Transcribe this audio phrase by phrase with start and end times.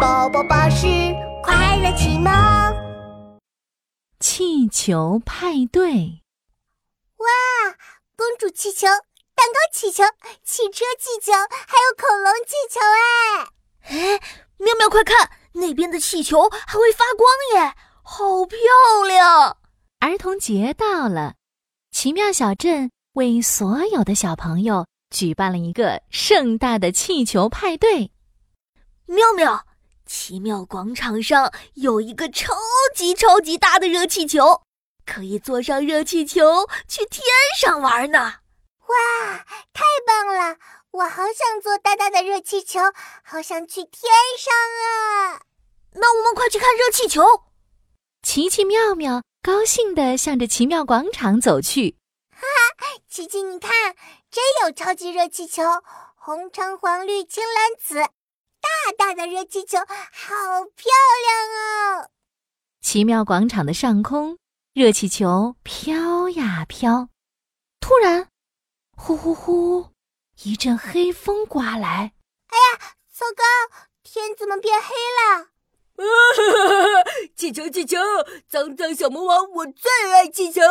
[0.00, 0.86] 宝宝巴士
[1.42, 2.30] 快乐启蒙。
[4.20, 6.22] 气球派对，
[7.16, 7.26] 哇！
[8.16, 8.86] 公主气球、
[9.34, 10.04] 蛋糕气球、
[10.44, 12.78] 汽车气球，还有恐龙气球
[13.88, 14.14] 哎！
[14.14, 14.20] 哎，
[14.58, 17.28] 妙妙快看，那边的气球还会发光
[17.64, 17.74] 耶，
[18.04, 18.58] 好漂
[19.08, 19.56] 亮！
[19.98, 21.34] 儿童节到了，
[21.90, 28.12] 奇妙小镇为所有的小朋友举办了一个盛大的气球派对。
[29.06, 29.64] 妙妙，
[30.08, 32.54] 奇妙广场上有一个超
[32.94, 34.62] 级超级大的热气球，
[35.04, 37.22] 可以坐上热气球去天
[37.60, 38.36] 上玩呢！
[38.86, 39.44] 哇，
[39.74, 40.56] 太棒了！
[40.92, 42.80] 我好想坐大大的热气球，
[43.22, 45.42] 好想去天上啊！
[45.92, 47.22] 那我们快去看热气球。
[48.22, 51.98] 奇奇妙妙高兴地向着奇妙广场走去。
[52.32, 52.40] 哈
[52.78, 53.94] 哈，奇奇，你看，
[54.30, 55.62] 真有超级热气球，
[56.16, 58.10] 红橙黄绿青蓝紫。
[58.86, 59.84] 大大的热气球，好
[60.76, 60.90] 漂
[61.24, 62.10] 亮哦！
[62.80, 64.38] 奇妙广场的上空，
[64.72, 67.08] 热气球飘呀飘。
[67.80, 68.28] 突然，
[68.96, 69.90] 呼呼呼，
[70.42, 72.14] 一阵黑风刮来。
[72.48, 73.44] 哎呀，糟糕！
[74.02, 75.48] 天怎么变黑了？
[77.36, 77.98] 气球，气球，
[78.48, 80.62] 脏脏小魔王，我最爱气球！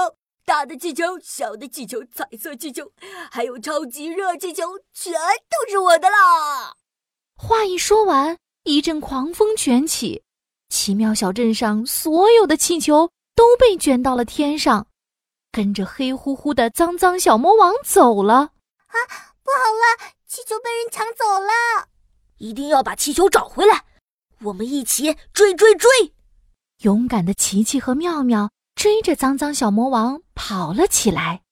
[0.46, 2.94] 大的气球，小的气球，彩色气球，
[3.30, 6.78] 还有超级热气球，全都是我的啦！
[7.40, 10.24] 话一说完，一阵狂风卷起，
[10.70, 14.88] 奇妙小镇上所有的气球都被卷到了天上，
[15.52, 18.34] 跟着黑乎乎的脏脏小魔王走了。
[18.34, 18.98] 啊，
[19.44, 21.90] 不好了，气球被人抢走了！
[22.38, 23.86] 一定要把气球找回来！
[24.42, 25.90] 我们一起追追追！
[26.80, 31.44] 勇敢的琪琪和妙妙追着脏脏小魔王跑了起来，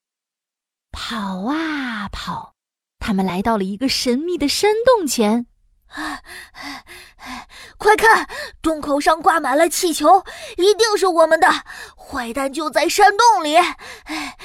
[0.92, 2.56] 跑啊跑，
[2.98, 5.46] 他们来到了一个神秘的山洞前。
[5.88, 6.22] 啊！
[7.78, 8.28] 快看，
[8.62, 10.24] 洞口上挂满了气球，
[10.58, 11.48] 一定是我们的。
[11.96, 13.56] 坏蛋就在山洞里！
[13.56, 14.38] 哎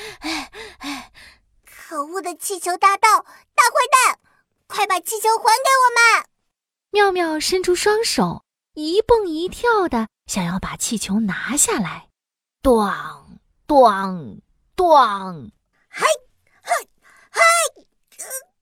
[1.64, 4.18] 可恶的气球大盗，大坏蛋，
[4.68, 5.90] 快把气球还给我
[6.20, 6.26] 们！
[6.90, 12.08] 妙妙伸出双手，一蹦一跳的想要把气球拿下来。
[12.62, 12.92] 咣
[13.66, 14.40] 咣
[14.76, 15.50] 咣！
[15.88, 16.06] 嗨
[16.62, 16.72] 嗨
[17.30, 17.40] 嗨！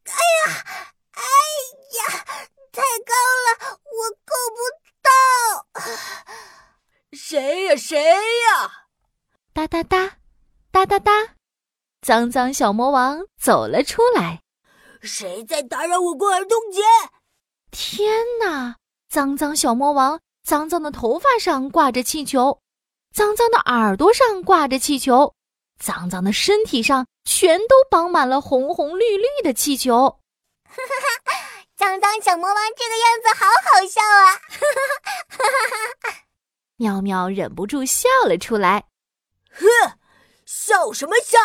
[0.04, 0.12] 哎
[0.46, 0.64] 呀！
[1.12, 1.22] 哎
[1.98, 2.00] 呀！
[2.72, 3.12] 太高
[3.44, 3.48] 了，
[3.82, 4.58] 我够不
[5.02, 5.08] 到。
[7.12, 7.76] 谁呀？
[7.76, 8.86] 谁呀？
[9.52, 10.16] 哒哒哒，
[10.72, 11.12] 哒哒哒，
[12.00, 14.40] 脏脏小魔王走了出来。
[15.02, 16.80] 谁在打扰我过儿童节？
[17.70, 18.76] 天哪！
[19.08, 22.60] 脏脏小魔王，脏脏的头发上挂着气球，
[23.14, 25.34] 脏脏的耳朵上挂着气球，
[25.78, 30.20] 脏脏的身体上全都绑满了红红绿绿的气球。
[30.64, 30.80] 哈哈
[31.24, 31.38] 哈。
[31.76, 34.34] 脏脏小魔王这个样子好好笑啊！
[36.78, 38.86] 妙妙忍不住笑了出来。
[39.50, 39.66] 哼，
[40.46, 41.38] 笑什么笑？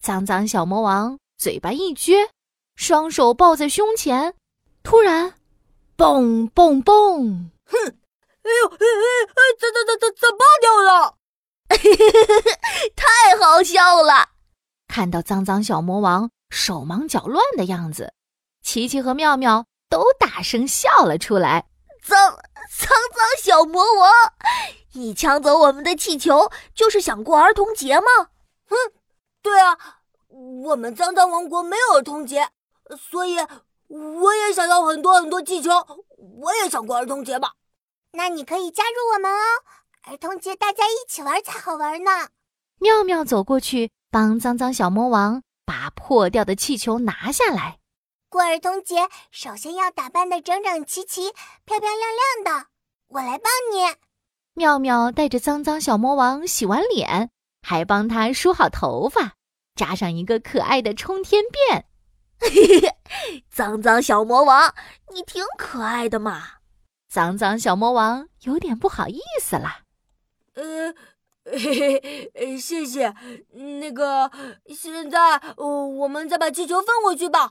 [0.00, 2.28] 脏脏小魔王嘴巴一撅，
[2.76, 4.34] 双手抱在胸前，
[4.82, 5.34] 突然，
[5.96, 7.50] 蹦蹦蹦！
[7.64, 7.78] 哼！
[8.42, 11.16] 哎呦，哎哎哎，怎怎怎怎怎爆掉了？
[12.96, 14.30] 太好笑了！
[14.88, 18.12] 看到脏脏小魔王手忙脚乱的样子。
[18.62, 21.68] 琪琪和妙妙都大声笑了出来。
[23.52, 24.10] 小魔王，
[24.94, 28.30] 你抢走我们的气球，就是想过儿童节吗？
[28.70, 28.76] 嗯，
[29.42, 29.76] 对啊，
[30.64, 32.48] 我们脏脏王国没有儿童节，
[32.98, 33.36] 所以
[33.88, 35.70] 我也想要很多很多气球，
[36.40, 37.52] 我也想过儿童节吧。
[38.12, 39.44] 那你可以加入我们哦，
[40.04, 42.28] 儿童节大家一起玩才好玩呢。
[42.78, 47.80] 妙妙走过去，帮脏脏小魔王把破掉的气球拿下来。
[48.30, 51.30] 过儿童节，首先要打扮的整整齐齐、
[51.66, 51.98] 漂漂亮
[52.44, 52.71] 亮的。
[53.12, 53.94] 我来帮你。
[54.54, 57.30] 妙妙带着脏脏小魔王洗完脸，
[57.62, 59.34] 还帮他梳好头发，
[59.74, 61.84] 扎上一个可爱的冲天辫。
[62.40, 64.74] 嘿嘿，脏脏小魔王，
[65.12, 66.42] 你挺可爱的嘛。
[67.08, 69.80] 脏脏小魔王有点不好意思了。
[70.54, 70.94] 呃，
[71.44, 73.14] 嘿嘿，谢谢。
[73.52, 74.30] 那个，
[74.68, 77.50] 现在，我们再把气球放回去吧。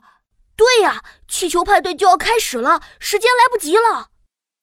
[0.56, 4.10] 对呀，气球派对就要开始了，时间来不及了。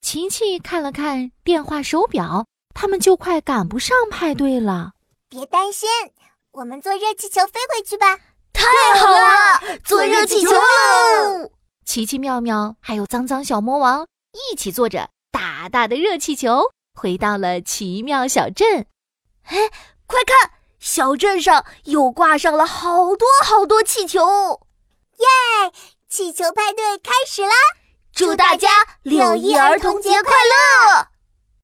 [0.01, 4.93] 琪琪看了看电话手表，他们就快赶不上派对了。
[5.27, 5.89] 别担心，
[6.51, 8.17] 我们坐热气球飞回去吧。
[8.53, 8.65] 太
[8.97, 11.51] 好了，坐热气球喽！
[11.85, 18.87] 奇奇妙妙还有脏脏小魔王一起坐着大大的热气球，回到了奇妙小镇。
[19.43, 19.69] 哎，
[20.07, 24.21] 快看，小镇上又挂上了好多好多气球。
[25.17, 25.71] 耶！
[26.09, 27.51] 气球派对开始啦！
[28.13, 28.67] 祝大家
[29.03, 31.08] 六一儿童节快乐！